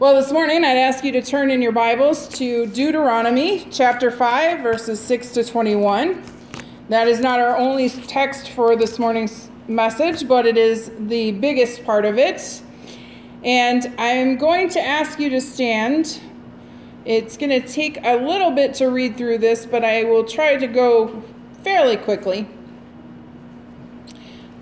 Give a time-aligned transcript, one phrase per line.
[0.00, 4.60] Well, this morning I'd ask you to turn in your Bibles to Deuteronomy chapter 5,
[4.60, 6.22] verses 6 to 21.
[6.88, 11.84] That is not our only text for this morning's message, but it is the biggest
[11.84, 12.62] part of it.
[13.42, 16.20] And I'm going to ask you to stand.
[17.04, 20.54] It's going to take a little bit to read through this, but I will try
[20.54, 21.24] to go
[21.64, 22.46] fairly quickly.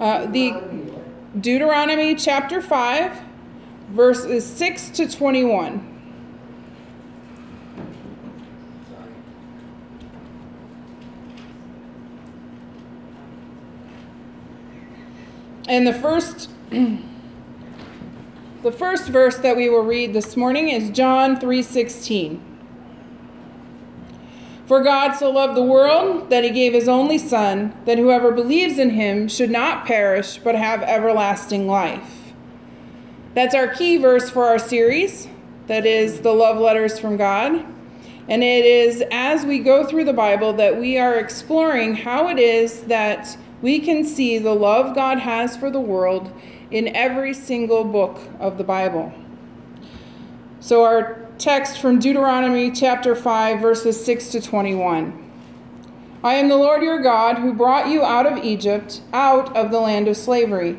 [0.00, 0.62] Uh, the
[1.39, 3.26] Deuteronomy chapter 5
[3.89, 5.97] verses 6 to 21.
[15.69, 17.03] And the first the
[18.73, 22.41] first verse that we will read this morning is John 3:16.
[24.67, 28.79] For God so loved the world that he gave his only son that whoever believes
[28.79, 32.16] in him should not perish but have everlasting life.
[33.37, 35.29] That's our key verse for our series.
[35.67, 37.67] That is the love letters from God.
[38.31, 42.39] And it is as we go through the Bible that we are exploring how it
[42.39, 46.33] is that we can see the love God has for the world
[46.70, 49.12] in every single book of the Bible.
[50.59, 55.31] So, our text from Deuteronomy chapter 5, verses 6 to 21.
[56.25, 59.81] I am the Lord your God who brought you out of Egypt, out of the
[59.81, 60.78] land of slavery.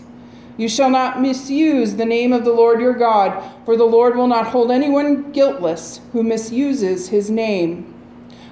[0.61, 4.27] You shall not misuse the name of the Lord your God, for the Lord will
[4.27, 7.91] not hold anyone guiltless who misuses his name.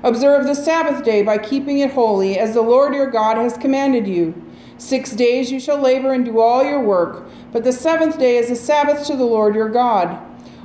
[0.02, 4.08] Observe the Sabbath day by keeping it holy, as the Lord your God has commanded
[4.08, 4.34] you.
[4.80, 8.50] Six days you shall labor and do all your work, but the seventh day is
[8.50, 10.20] a Sabbath to the Lord your God.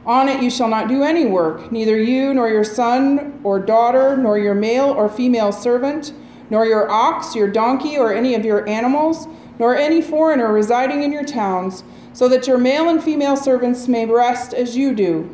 [0.07, 4.17] On it you shall not do any work, neither you nor your son or daughter,
[4.17, 6.15] nor your male or female servant,
[6.49, 9.29] nor your ox, your donkey, or any of your animals
[9.59, 14.07] nor any foreigner residing in your towns, so that your male and female servants may
[14.07, 15.31] rest as you do.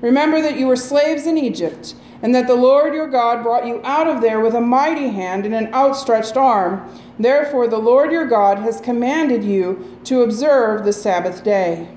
[0.00, 3.80] Remember that you were slaves in Egypt, and that the Lord your God brought you
[3.84, 6.88] out of there with a mighty hand and an outstretched arm.
[7.18, 11.88] Therefore, the Lord your God has commanded you to observe the Sabbath day.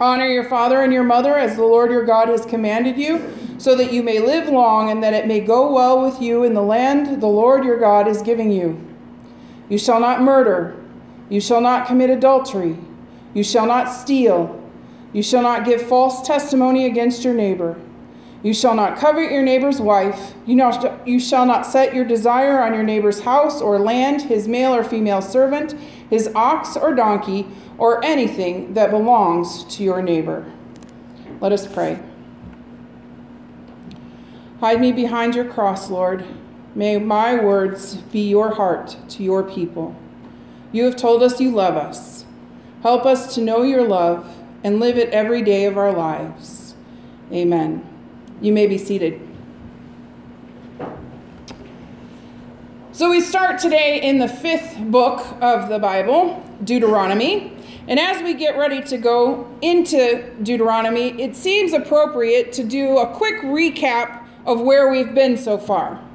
[0.00, 3.74] Honor your father and your mother as the Lord your God has commanded you, so
[3.74, 6.62] that you may live long and that it may go well with you in the
[6.62, 8.78] land the Lord your God is giving you.
[9.68, 10.76] You shall not murder.
[11.28, 12.76] You shall not commit adultery.
[13.34, 14.62] You shall not steal.
[15.12, 17.76] You shall not give false testimony against your neighbor.
[18.42, 20.34] You shall not covet your neighbor's wife.
[20.46, 24.84] You, shall not set your desire on your neighbor's house or land, his male or
[24.84, 25.72] female servant,
[26.10, 30.50] his ox or donkey, or anything that belongs to your neighbor.
[31.40, 31.98] Let us pray.
[34.60, 36.24] Hide me behind your cross, Lord.
[36.76, 39.96] May my words be your heart to your people.
[40.72, 42.26] You have told us you love us.
[42.82, 46.74] Help us to know your love and live it every day of our lives.
[47.32, 47.82] Amen.
[48.42, 49.18] You may be seated.
[52.92, 57.56] So, we start today in the fifth book of the Bible, Deuteronomy.
[57.88, 63.06] And as we get ready to go into Deuteronomy, it seems appropriate to do a
[63.14, 66.05] quick recap of where we've been so far.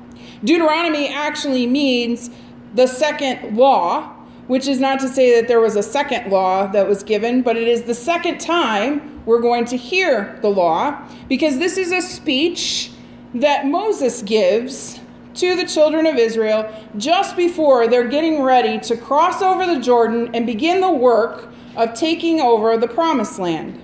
[0.43, 2.29] Deuteronomy actually means
[2.73, 4.13] the second law,
[4.47, 7.55] which is not to say that there was a second law that was given, but
[7.55, 12.01] it is the second time we're going to hear the law because this is a
[12.01, 12.91] speech
[13.33, 14.99] that Moses gives
[15.35, 20.33] to the children of Israel just before they're getting ready to cross over the Jordan
[20.33, 23.81] and begin the work of taking over the promised land.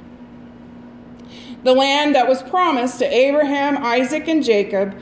[1.64, 5.00] The land that was promised to Abraham, Isaac, and Jacob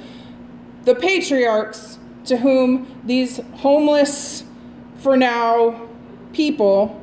[0.85, 4.43] the patriarchs to whom these homeless,
[4.97, 5.87] for now,
[6.33, 7.01] people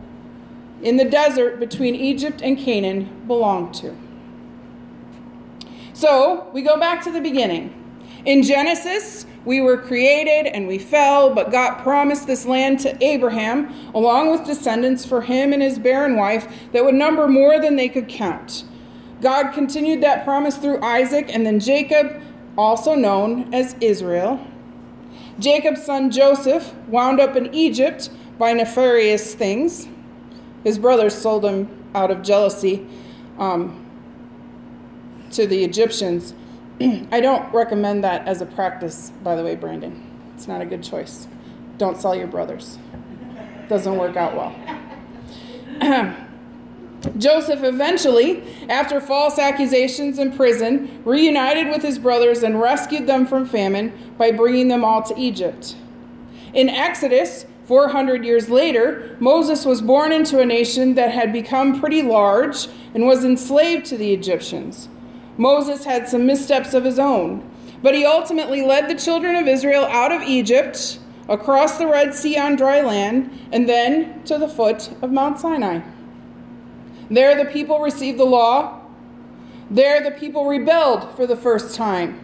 [0.82, 3.96] in the desert between Egypt and Canaan belonged to.
[5.92, 7.78] So we go back to the beginning.
[8.24, 13.72] In Genesis, we were created and we fell, but God promised this land to Abraham,
[13.94, 17.88] along with descendants for him and his barren wife that would number more than they
[17.88, 18.64] could count.
[19.20, 22.20] God continued that promise through Isaac and then Jacob,
[22.56, 24.46] also known as Israel.
[25.38, 29.88] Jacob's son Joseph wound up in Egypt by nefarious things.
[30.64, 32.86] His brothers sold him out of jealousy
[33.38, 33.84] um,
[35.30, 36.34] to the Egyptians.
[36.80, 40.08] I don't recommend that as a practice, by the way, Brandon.
[40.34, 41.26] It's not a good choice.
[41.78, 42.78] Don't sell your brothers.
[43.68, 44.54] Doesn't work out well.
[47.18, 53.46] Joseph eventually, after false accusations in prison, reunited with his brothers and rescued them from
[53.46, 55.74] famine by bringing them all to Egypt.
[56.54, 62.02] In Exodus, 400 years later, Moses was born into a nation that had become pretty
[62.02, 64.88] large and was enslaved to the Egyptians.
[65.36, 67.48] Moses had some missteps of his own,
[67.82, 70.98] but he ultimately led the children of Israel out of Egypt,
[71.28, 75.80] across the Red Sea on dry land, and then to the foot of Mount Sinai.
[77.10, 78.80] There the people received the law.
[79.70, 82.18] There the people rebelled for the first time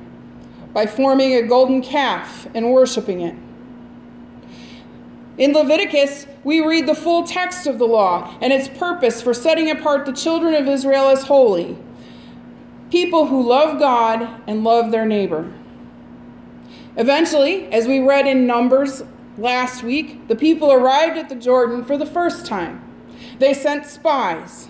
[0.72, 3.34] by forming a golden calf and worshiping it.
[5.38, 9.70] In Leviticus, we read the full text of the law and its purpose for setting
[9.70, 11.78] apart the children of Israel as holy
[12.90, 15.52] people who love God and love their neighbor.
[16.96, 19.04] Eventually, as we read in Numbers
[19.36, 22.82] last week, the people arrived at the Jordan for the first time.
[23.38, 24.68] They sent spies.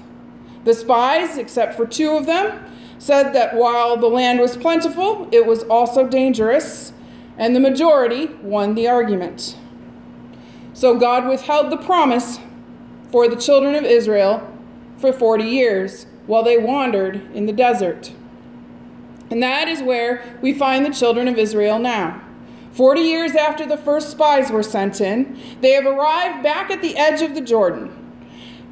[0.65, 2.65] The spies, except for two of them,
[2.99, 6.93] said that while the land was plentiful, it was also dangerous,
[7.37, 9.56] and the majority won the argument.
[10.75, 12.39] So God withheld the promise
[13.11, 14.47] for the children of Israel
[14.99, 18.12] for 40 years while they wandered in the desert.
[19.31, 22.23] And that is where we find the children of Israel now.
[22.73, 26.97] Forty years after the first spies were sent in, they have arrived back at the
[26.97, 27.98] edge of the Jordan.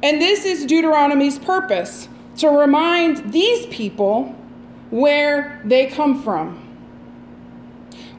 [0.03, 2.07] And this is Deuteronomy's purpose
[2.37, 4.35] to remind these people
[4.91, 6.57] where they come from,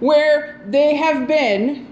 [0.01, 1.87] where they have been.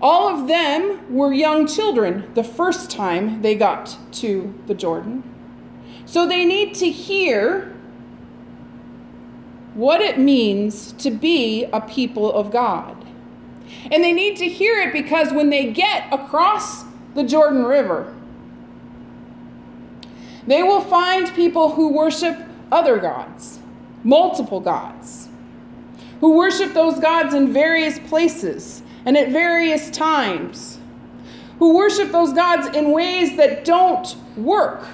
[0.00, 5.24] All of them were young children the first time they got to the Jordan.
[6.04, 7.74] So they need to hear
[9.74, 13.04] what it means to be a people of God.
[13.90, 16.84] And they need to hear it because when they get across
[17.14, 18.15] the Jordan River,
[20.46, 22.38] they will find people who worship
[22.70, 23.58] other gods,
[24.04, 25.28] multiple gods,
[26.20, 30.78] who worship those gods in various places and at various times,
[31.58, 34.86] who worship those gods in ways that don't work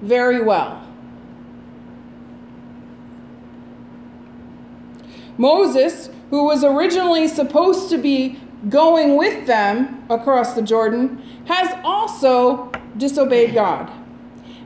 [0.00, 0.82] very well.
[5.38, 12.70] Moses, who was originally supposed to be going with them across the Jordan, has also
[12.96, 13.90] disobeyed God.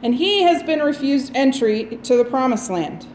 [0.02, 3.06] And he has been refused entry to the promised land.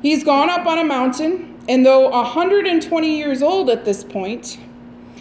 [0.00, 4.58] He's gone up on a mountain, and though 120 years old at this point,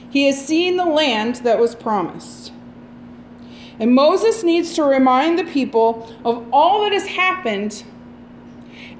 [0.09, 2.53] he has seen the land that was promised.
[3.79, 7.83] And Moses needs to remind the people of all that has happened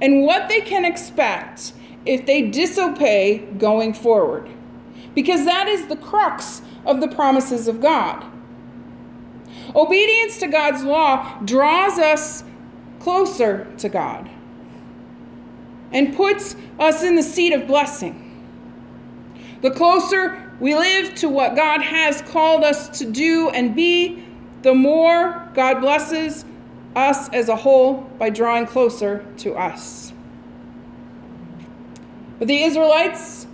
[0.02, 1.74] and what they can expect
[2.06, 4.50] if they disobey going forward.
[5.14, 8.26] Because that is the crux of the promises of God.
[9.76, 12.44] Obedience to God's law draws us
[13.00, 14.30] closer to God
[15.92, 18.22] and puts us in the seat of blessing.
[19.62, 24.24] The closer we live to what God has called us to do and be,
[24.62, 26.46] the more God blesses
[26.96, 30.05] us as a whole by drawing closer to us.
[32.40, 33.48] But the Israelites,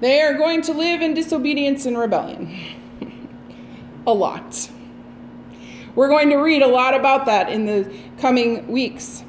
[0.00, 2.58] they are going to live in disobedience and rebellion.
[4.06, 4.70] a lot.
[5.94, 9.24] We're going to read a lot about that in the coming weeks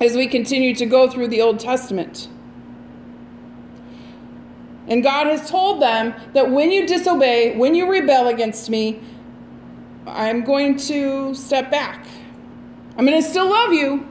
[0.00, 2.28] as we continue to go through the Old Testament.
[4.86, 9.00] And God has told them that when you disobey, when you rebel against me,
[10.06, 12.06] I'm going to step back.
[12.96, 14.08] I'm going to still love you,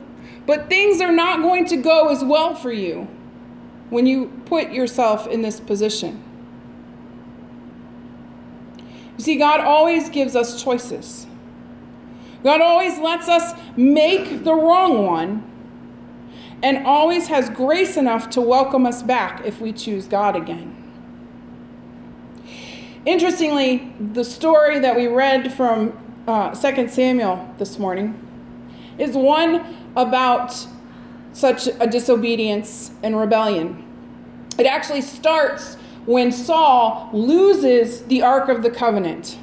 [0.51, 3.08] but things are not going to go as well for you
[3.89, 6.22] when you put yourself in this position.
[9.17, 11.25] You see, God always gives us choices.
[12.43, 15.50] God always lets us make the wrong one
[16.62, 20.75] and always has grace enough to welcome us back if we choose God again.
[23.05, 28.20] Interestingly, the story that we read from uh, 2 Samuel this morning
[28.98, 30.67] is one about
[31.33, 33.86] such a disobedience and rebellion.
[34.57, 39.38] It actually starts when Saul loses the Ark of the Covenant.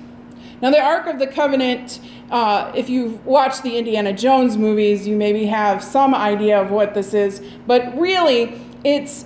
[0.60, 2.00] Now, the Ark of the Covenant,
[2.30, 6.94] uh, if you've watched the Indiana Jones movies, you maybe have some idea of what
[6.94, 9.24] this is, but really, it's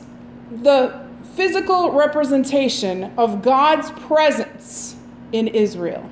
[0.50, 1.00] the
[1.34, 4.96] physical representation of God's presence
[5.32, 6.08] in Israel.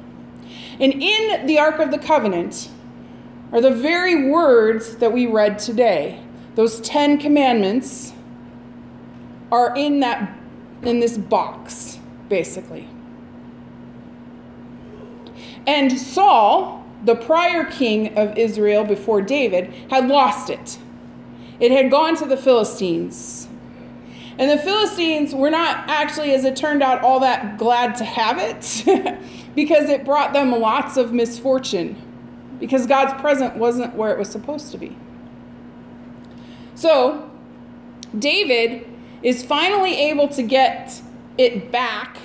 [0.80, 2.70] And in the Ark of the Covenant
[3.52, 6.20] are the very words that we read today.
[6.54, 8.12] Those 10 commandments
[9.50, 10.36] are in that
[10.82, 12.88] in this box basically.
[15.66, 20.78] And Saul, the prior king of Israel before David, had lost it.
[21.58, 23.48] It had gone to the Philistines.
[24.38, 28.38] And the Philistines were not actually, as it turned out, all that glad to have
[28.38, 29.18] it
[29.54, 32.00] because it brought them lots of misfortune
[32.60, 34.96] because God's presence wasn't where it was supposed to be.
[36.74, 37.30] So,
[38.16, 38.86] David
[39.22, 41.02] is finally able to get
[41.36, 42.18] it back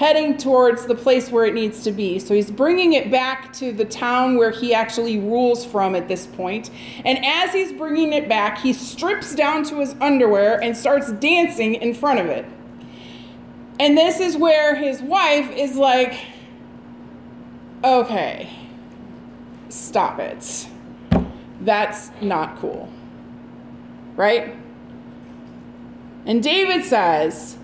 [0.00, 2.18] heading towards the place where it needs to be.
[2.18, 6.26] So he's bringing it back to the town where he actually rules from at this
[6.26, 6.70] point.
[7.04, 11.74] And as he's bringing it back, he strips down to his underwear and starts dancing
[11.74, 12.46] in front of it.
[13.78, 16.18] And this is where his wife is like,
[17.84, 18.50] okay,
[19.70, 20.68] stop it.
[21.60, 22.90] That's not cool.
[24.16, 24.56] Right?
[26.26, 27.56] And David says,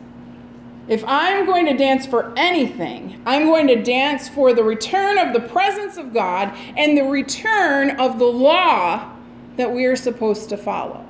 [0.89, 5.33] if I'm going to dance for anything, I'm going to dance for the return of
[5.33, 9.13] the presence of God and the return of the law
[9.57, 11.05] that we are supposed to follow.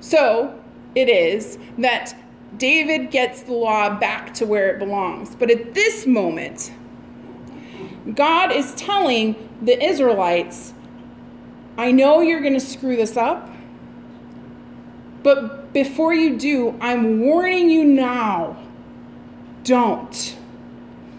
[0.00, 0.60] So
[0.94, 2.16] it is that
[2.58, 5.34] David gets the law back to where it belongs.
[5.34, 6.72] But at this moment,
[8.14, 10.72] God is telling the Israelites,
[11.76, 13.50] I know you're going to screw this up.
[15.22, 18.56] But before you do, I'm warning you now
[19.64, 20.36] don't.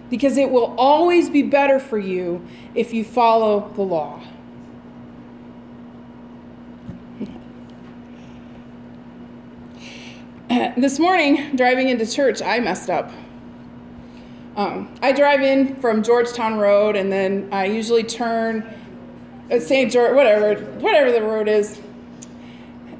[0.10, 4.22] Because it will always be better for you if you follow the law.
[10.78, 13.12] this morning, driving into church, I messed up.
[14.56, 18.74] Um, I drive in from Georgetown Road, and then I usually turn
[19.52, 19.92] at St.
[19.92, 21.80] George, whatever, whatever the road is.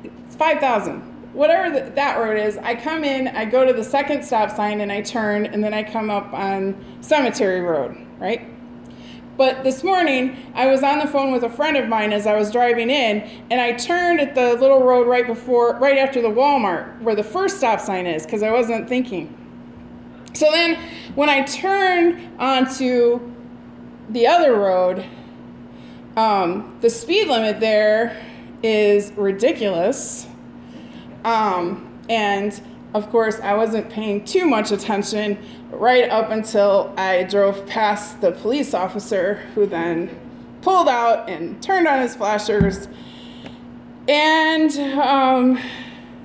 [0.04, 1.02] It's 5,000.
[1.34, 4.82] Whatever the, that road is, I come in, I go to the second stop sign,
[4.82, 8.48] and I turn, and then I come up on Cemetery Road, right?
[9.38, 12.36] But this morning, I was on the phone with a friend of mine as I
[12.36, 16.30] was driving in, and I turned at the little road right before, right after the
[16.30, 19.36] Walmart, where the first stop sign is, because I wasn't thinking.
[20.34, 20.80] So then,
[21.14, 23.32] when I turned onto
[24.10, 25.06] the other road,
[26.16, 28.20] um, the speed limit there
[28.64, 30.28] is ridiculous.
[31.24, 32.60] Um, and
[32.94, 35.38] of course, I wasn't paying too much attention
[35.72, 40.18] right up until I drove past the police officer who then
[40.62, 42.88] pulled out and turned on his flashers.
[44.08, 45.60] And um,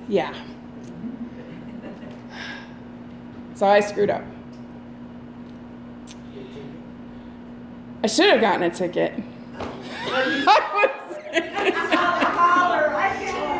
[0.07, 0.33] yeah.
[3.55, 4.23] So I screwed up.
[8.03, 9.13] I should have gotten a ticket.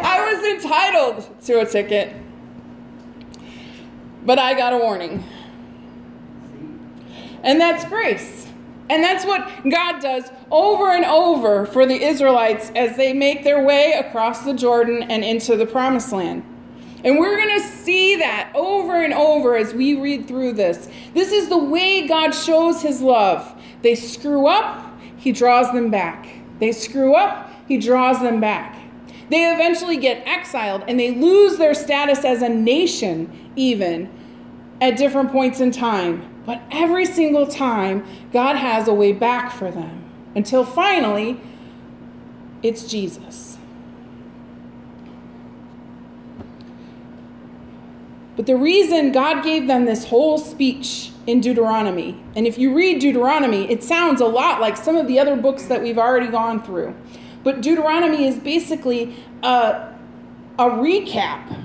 [0.06, 2.14] I was entitled to a ticket,
[4.26, 5.24] but I got a warning.
[7.44, 8.48] And that's grace.
[8.90, 13.64] And that's what God does over and over for the Israelites as they make their
[13.64, 16.44] way across the Jordan and into the promised land.
[17.04, 20.90] And we're going to see that over and over as we read through this.
[21.14, 23.62] This is the way God shows his love.
[23.82, 26.28] They screw up, he draws them back.
[26.60, 28.80] They screw up, he draws them back.
[29.30, 34.10] They eventually get exiled and they lose their status as a nation, even
[34.82, 36.30] at different points in time.
[36.46, 40.04] But every single time, God has a way back for them
[40.36, 41.40] until finally,
[42.62, 43.58] it's Jesus.
[48.36, 53.00] But the reason God gave them this whole speech in Deuteronomy, and if you read
[53.00, 56.62] Deuteronomy, it sounds a lot like some of the other books that we've already gone
[56.62, 56.96] through.
[57.44, 59.94] But Deuteronomy is basically a,
[60.58, 61.64] a recap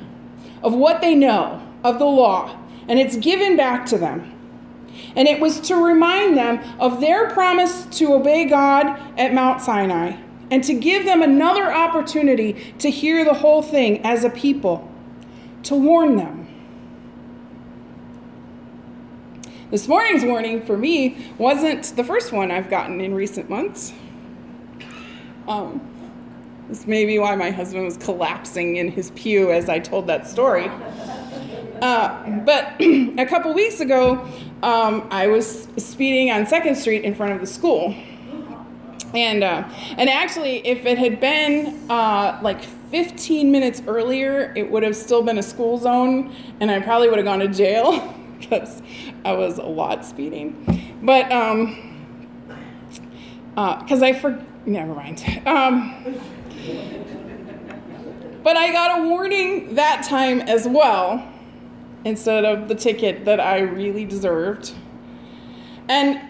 [0.62, 2.56] of what they know of the law,
[2.86, 4.34] and it's given back to them.
[5.14, 10.16] And it was to remind them of their promise to obey God at Mount Sinai
[10.50, 14.90] and to give them another opportunity to hear the whole thing as a people,
[15.64, 16.46] to warn them.
[19.70, 23.92] This morning's warning for me wasn't the first one I've gotten in recent months.
[25.46, 25.82] Um,
[26.68, 30.26] this may be why my husband was collapsing in his pew as I told that
[30.26, 30.70] story.
[31.82, 34.26] Uh, but a couple weeks ago,
[34.62, 37.94] um, I was speeding on Second Street in front of the school,
[39.14, 44.82] and uh, and actually, if it had been uh, like 15 minutes earlier, it would
[44.82, 48.14] have still been a school zone, and I probably would have gone to jail.
[48.38, 48.82] because
[49.24, 51.00] I was a lot speeding.
[51.02, 51.96] But, um,
[53.50, 55.24] because uh, I for never mind.
[55.46, 56.20] Um,
[58.42, 61.26] but I got a warning that time as well,
[62.04, 64.72] instead of the ticket that I really deserved.
[65.88, 66.20] And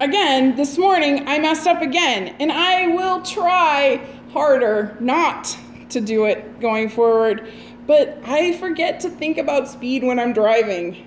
[0.00, 5.56] again, this morning I messed up again, and I will try harder not
[5.90, 7.50] to do it going forward.
[7.86, 11.04] But I forget to think about speed when I'm driving.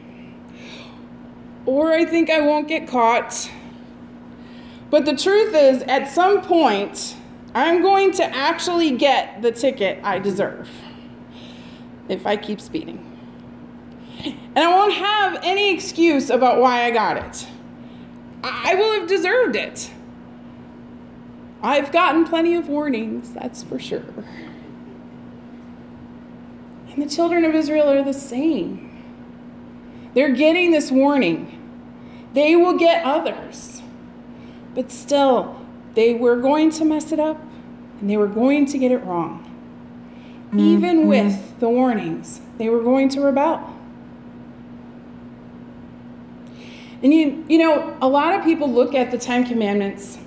[1.65, 3.51] Or I think I won't get caught.
[4.89, 7.15] But the truth is, at some point,
[7.53, 10.69] I'm going to actually get the ticket I deserve
[12.09, 13.10] if I keep speeding.
[14.23, 17.47] And I won't have any excuse about why I got it.
[18.43, 19.91] I will have deserved it.
[21.63, 24.25] I've gotten plenty of warnings, that's for sure.
[26.89, 28.89] And the children of Israel are the same.
[30.13, 31.57] They're getting this warning.
[32.33, 33.81] They will get others.
[34.73, 37.41] But still, they were going to mess it up
[37.99, 39.47] and they were going to get it wrong.
[40.53, 41.07] Even mm-hmm.
[41.07, 43.70] with the warnings, they were going to rebel.
[47.03, 50.17] And you, you know, a lot of people look at the Ten Commandments,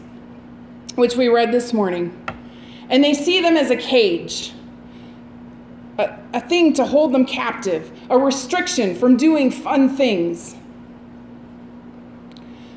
[0.97, 2.21] which we read this morning,
[2.89, 4.53] and they see them as a cage,
[5.99, 10.57] a, a thing to hold them captive, a restriction from doing fun things.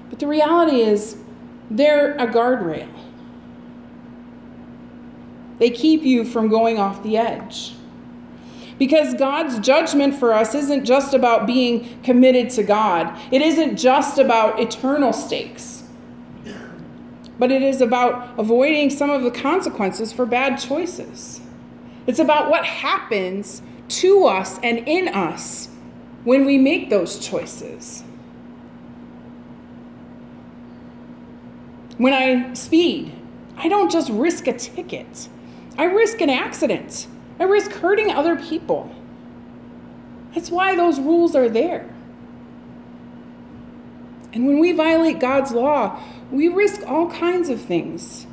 [0.10, 1.18] But the reality is,
[1.70, 2.90] they're a guardrail.
[5.58, 7.74] They keep you from going off the edge.
[8.78, 14.20] Because God's judgment for us isn't just about being committed to God, it isn't just
[14.20, 15.84] about eternal stakes,
[17.40, 21.42] but it is about avoiding some of the consequences for bad choices.
[22.06, 25.70] It's about what happens to us and in us
[26.24, 28.04] when we make those choices.
[31.98, 33.14] When I speed,
[33.58, 35.30] I don't just risk a ticket,
[35.78, 37.08] I risk an accident.
[37.40, 38.94] I risk hurting other people.
[40.34, 41.94] That's why those rules are there.
[44.34, 46.00] And when we violate God's law,
[46.32, 48.28] we risk all kinds of things.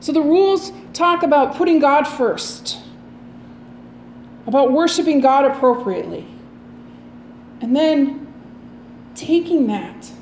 [0.00, 2.78] So the rules talk about putting God first,
[4.46, 6.26] about worshiping God appropriately,
[7.60, 8.32] and then
[9.14, 10.12] taking that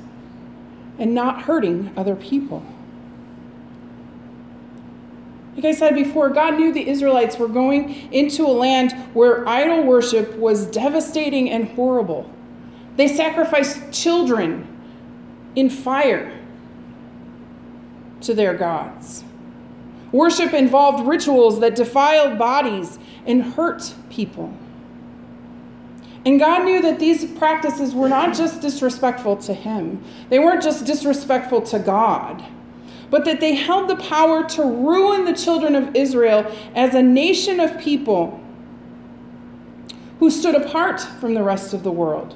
[0.97, 2.65] and not hurting other people.
[5.57, 9.81] Like I said before, God knew the Israelites were going into a land where idol
[9.81, 12.31] worship was devastating and horrible.
[12.95, 14.67] They sacrificed children
[15.55, 16.39] in fire
[18.21, 19.23] to their gods.
[20.11, 24.55] Worship involved rituals that defiled bodies and hurt people.
[26.23, 30.85] And God knew that these practices were not just disrespectful to Him, they weren't just
[30.85, 32.45] disrespectful to God
[33.09, 37.59] but that they held the power to ruin the children of Israel as a nation
[37.59, 38.41] of people
[40.19, 42.35] who stood apart from the rest of the world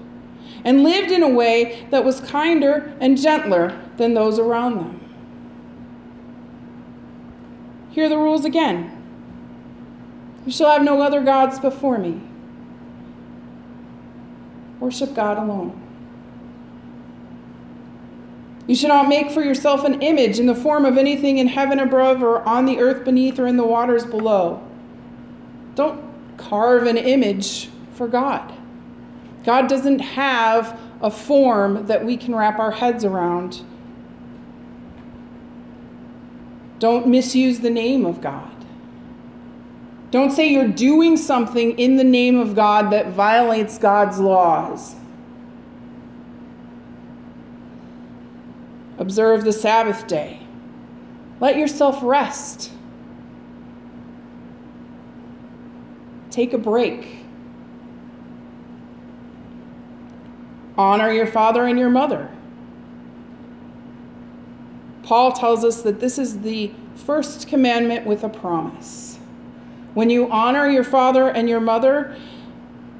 [0.63, 4.97] and lived in a way that was kinder and gentler than those around them.
[7.89, 8.97] Here are the rules again
[10.45, 12.21] You shall have no other gods before me.
[14.79, 15.80] Worship God alone.
[18.67, 21.79] You should not make for yourself an image in the form of anything in heaven
[21.79, 24.65] above, or on the earth beneath, or in the waters below.
[25.75, 26.01] Don't
[26.37, 28.53] carve an image for God.
[29.43, 33.61] God doesn't have a form that we can wrap our heads around.
[36.79, 38.51] Don't misuse the name of God.
[40.11, 44.95] Don't say you're doing something in the name of God that violates God's laws.
[49.01, 50.39] Observe the Sabbath day.
[51.39, 52.71] Let yourself rest.
[56.29, 57.25] Take a break.
[60.77, 62.29] Honor your father and your mother.
[65.01, 69.17] Paul tells us that this is the first commandment with a promise.
[69.95, 72.15] When you honor your father and your mother,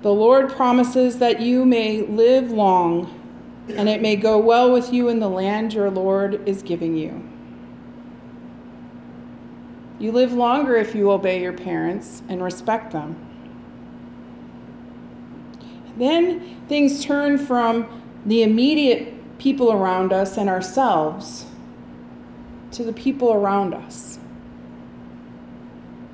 [0.02, 3.21] the Lord promises that you may live long
[3.70, 7.24] and it may go well with you in the land your Lord is giving you.
[10.00, 13.16] You live longer if you obey your parents and respect them.
[15.96, 21.46] Then things turn from the immediate people around us and ourselves
[22.72, 24.18] to the people around us.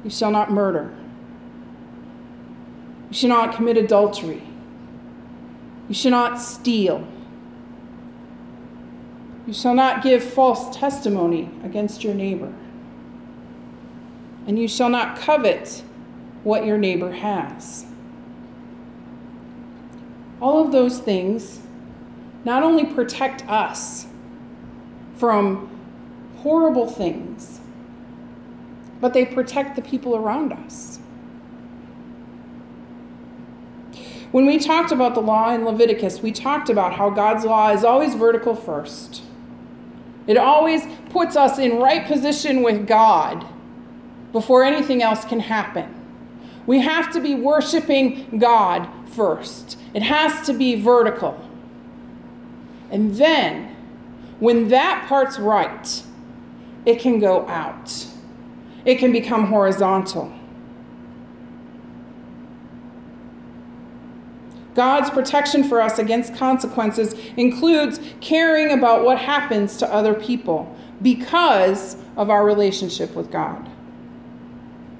[0.03, 0.93] You shall not murder.
[3.09, 4.43] You shall not commit adultery.
[5.87, 7.07] You shall not steal.
[9.47, 12.53] You shall not give false testimony against your neighbor.
[14.45, 15.83] And you shall not covet
[16.43, 17.85] what your neighbor has.
[20.41, 21.61] All of those things
[22.43, 24.07] not only protect us
[25.15, 25.69] from
[26.39, 27.61] horrible things,
[28.99, 30.99] but they protect the people around us.
[34.31, 37.85] When we talked about the law in Leviticus, we talked about how God's law is
[37.85, 39.23] always vertical first.
[40.27, 43.45] It always puts us in right position with God
[44.33, 45.93] before anything else can happen.
[46.65, 51.43] We have to be worshiping God first, it has to be vertical.
[52.91, 53.75] And then,
[54.39, 56.03] when that part's right,
[56.85, 58.07] it can go out,
[58.85, 60.36] it can become horizontal.
[64.77, 71.97] God's protection for us against consequences includes caring about what happens to other people because
[72.15, 73.67] of our relationship with God.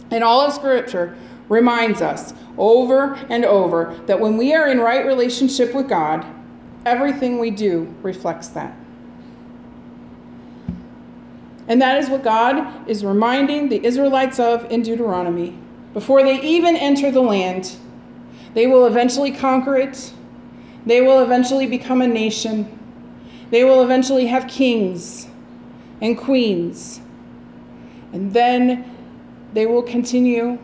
[0.10, 1.16] And all of Scripture
[1.48, 6.26] reminds us over and over that when we are in right relationship with God,
[6.84, 8.76] everything we do reflects that.
[11.68, 15.56] And that is what God is reminding the Israelites of in Deuteronomy.
[15.94, 17.78] Before they even enter the land,
[18.54, 20.14] they will eventually conquer it.
[20.86, 22.78] They will eventually become a nation.
[23.50, 25.28] They will eventually have kings
[26.02, 27.02] and queens.
[28.14, 28.86] And then
[29.54, 30.60] they will continue.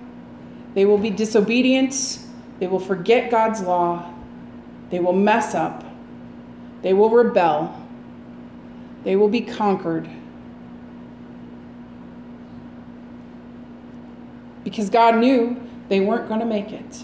[0.74, 2.20] They will be disobedient.
[2.60, 4.14] They will forget God's law.
[4.90, 5.84] They will mess up.
[6.82, 7.80] They will rebel.
[9.04, 10.10] They will be conquered.
[14.64, 17.04] Because God knew they weren't going to make it.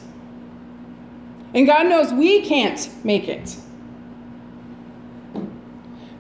[1.54, 3.58] And God knows we can't make it.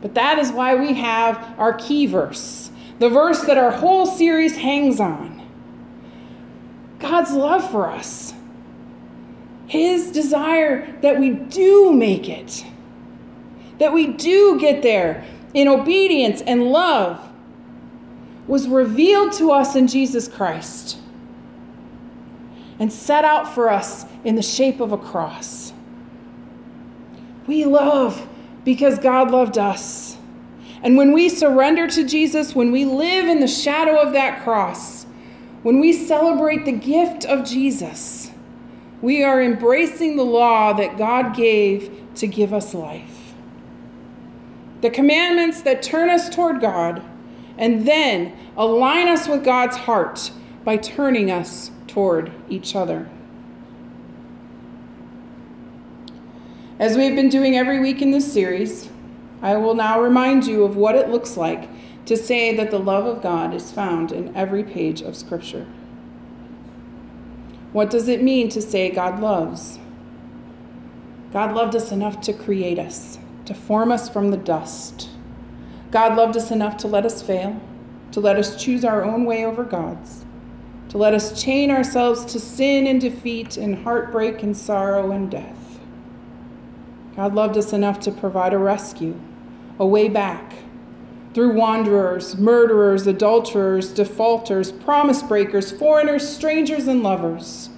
[0.01, 4.57] But that is why we have our key verse, the verse that our whole series
[4.57, 5.37] hangs on.
[6.99, 8.33] God's love for us,
[9.67, 12.65] His desire that we do make it,
[13.77, 17.25] that we do get there in obedience and love,
[18.47, 20.97] was revealed to us in Jesus Christ
[22.79, 25.73] and set out for us in the shape of a cross.
[27.45, 28.27] We love
[28.63, 30.17] because God loved us.
[30.81, 35.05] And when we surrender to Jesus, when we live in the shadow of that cross,
[35.61, 38.31] when we celebrate the gift of Jesus,
[39.01, 43.33] we are embracing the law that God gave to give us life.
[44.81, 47.01] The commandments that turn us toward God
[47.57, 50.31] and then align us with God's heart
[50.63, 53.09] by turning us toward each other.
[56.79, 58.89] As we've been doing every week in this series,
[59.41, 61.69] I will now remind you of what it looks like
[62.05, 65.67] to say that the love of God is found in every page of Scripture.
[67.73, 69.79] What does it mean to say God loves?
[71.31, 75.09] God loved us enough to create us, to form us from the dust.
[75.91, 77.61] God loved us enough to let us fail,
[78.11, 80.25] to let us choose our own way over God's,
[80.89, 85.79] to let us chain ourselves to sin and defeat and heartbreak and sorrow and death.
[87.15, 89.19] God loved us enough to provide a rescue,
[89.77, 90.55] a way back
[91.33, 97.69] through wanderers, murderers, adulterers, defaulters, promise breakers, foreigners, strangers, and lovers.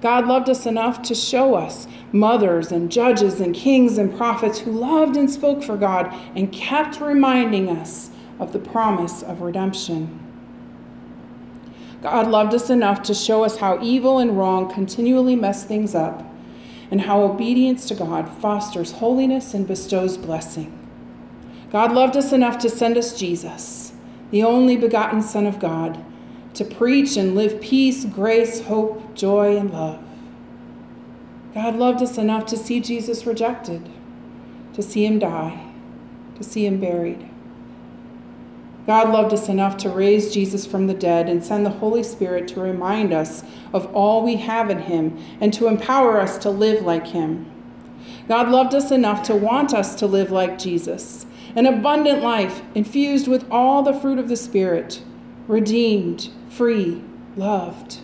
[0.00, 4.72] God loved us enough to show us mothers and judges and kings and prophets who
[4.72, 10.19] loved and spoke for God and kept reminding us of the promise of redemption.
[12.02, 16.24] God loved us enough to show us how evil and wrong continually mess things up
[16.90, 20.76] and how obedience to God fosters holiness and bestows blessing.
[21.70, 23.92] God loved us enough to send us Jesus,
[24.30, 26.04] the only begotten Son of God,
[26.54, 30.02] to preach and live peace, grace, hope, joy, and love.
[31.54, 33.88] God loved us enough to see Jesus rejected,
[34.74, 35.72] to see him die,
[36.36, 37.29] to see him buried.
[38.90, 42.48] God loved us enough to raise Jesus from the dead and send the Holy Spirit
[42.48, 46.82] to remind us of all we have in him and to empower us to live
[46.82, 47.48] like him.
[48.26, 51.24] God loved us enough to want us to live like Jesus
[51.54, 55.04] an abundant life infused with all the fruit of the Spirit,
[55.46, 57.00] redeemed, free,
[57.36, 57.98] loved.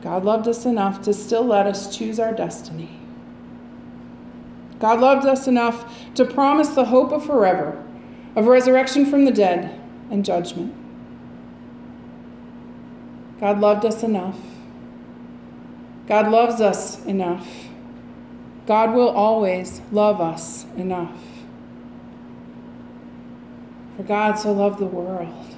[0.00, 2.98] God loved us enough to still let us choose our destiny.
[4.78, 7.83] God loved us enough to promise the hope of forever,
[8.36, 10.74] of resurrection from the dead and judgment.
[13.40, 14.38] God loved us enough.
[16.06, 17.48] God loves us enough
[18.66, 21.20] God will always love us enough.
[23.96, 25.54] For God so loved the world.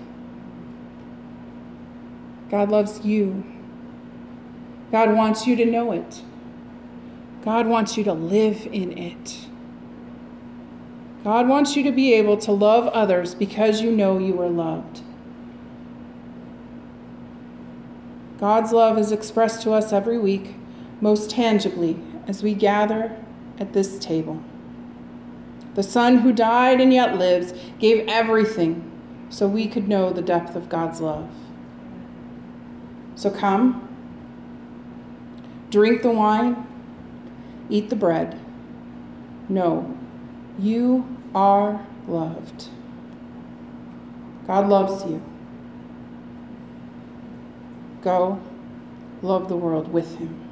[2.51, 3.45] God loves you.
[4.91, 6.23] God wants you to know it.
[7.45, 9.47] God wants you to live in it.
[11.27, 15.01] God wants you to be able to love others because you know you are loved.
[18.39, 20.55] God's love is expressed to us every week,
[21.01, 23.17] most tangibly, as we gather
[23.59, 24.41] at this table.
[25.75, 28.89] The Son who died and yet lives gave everything
[29.29, 31.29] so we could know the depth of God's love.
[33.17, 33.89] So come,
[35.73, 36.69] drink the wine,
[37.69, 38.39] eat the bread.
[39.49, 39.93] Know
[40.59, 42.69] you are loved.
[44.47, 45.23] God loves you.
[48.03, 48.41] Go
[49.23, 50.46] love the world with him.